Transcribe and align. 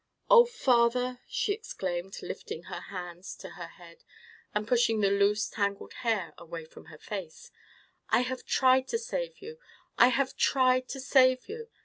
"Oh, 0.31 0.45
father!" 0.47 1.19
she 1.27 1.53
exclaimed, 1.53 2.23
lifting 2.23 2.63
her 2.63 2.79
hands 2.79 3.35
to 3.35 3.51
her 3.51 3.67
head, 3.67 4.03
and 4.51 4.67
pushing 4.67 4.99
the 4.99 5.11
loose 5.11 5.47
tangled 5.47 5.93
hair 6.01 6.33
away 6.39 6.65
from 6.65 6.85
her 6.85 6.97
face; 6.97 7.51
"I 8.09 8.21
have 8.21 8.43
tried 8.43 8.87
to 8.87 8.97
save 8.97 9.37
you—I 9.43 10.07
have 10.07 10.35
tried 10.35 10.87
to 10.89 10.99
save 10.99 11.47
you! 11.47 11.69